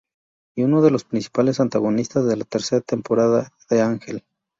[0.55, 4.23] Y uno de los principales antagonistas de la tercera temporada de "Ángel".